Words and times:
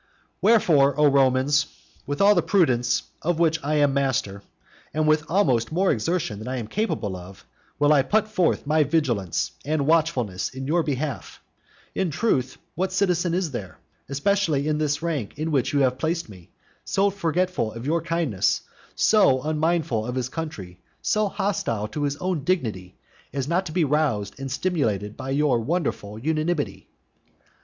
VII 0.01 0.37
Wherefore, 0.41 0.99
O 0.99 1.05
Romans, 1.05 1.67
with 2.07 2.21
all 2.21 2.33
the 2.33 2.41
prudence 2.41 3.03
of 3.21 3.37
which 3.37 3.63
I 3.63 3.75
am 3.75 3.93
master, 3.93 4.41
and 4.95 5.07
with 5.07 5.23
almost 5.29 5.71
more 5.71 5.91
exertion 5.91 6.39
than 6.39 6.47
I 6.47 6.57
am 6.57 6.65
capable 6.67 7.15
of, 7.15 7.45
will 7.77 7.93
I 7.93 8.01
put 8.01 8.27
forth 8.27 8.65
my 8.65 8.83
vigilance 8.83 9.51
and 9.63 9.85
watchfulness 9.85 10.49
in 10.49 10.65
your 10.65 10.81
behalf 10.81 11.39
In 11.93 12.09
truth, 12.09 12.57
what 12.73 12.91
citizen 12.91 13.35
is 13.35 13.51
there, 13.51 13.77
especially 14.09 14.67
in 14.67 14.79
this 14.79 15.03
rank 15.03 15.37
in 15.37 15.51
which 15.51 15.71
you 15.71 15.81
have 15.81 15.99
placed 15.99 16.29
me, 16.29 16.49
so 16.83 17.11
forgetful 17.11 17.71
of 17.73 17.85
your 17.85 18.01
kindness, 18.01 18.61
so 18.95 19.43
unmindful 19.43 20.07
of 20.07 20.15
his 20.15 20.29
country, 20.29 20.79
so 21.03 21.27
hostile 21.27 21.87
to 21.89 22.01
his 22.01 22.17
own 22.17 22.43
dignity, 22.43 22.95
as 23.33 23.47
not 23.47 23.67
to 23.67 23.71
be 23.71 23.83
roused 23.85 24.39
and 24.39 24.51
stimulated 24.51 25.15
by 25.15 25.29
your 25.29 25.59
wonderful 25.59 26.17
unanimity? 26.17 26.87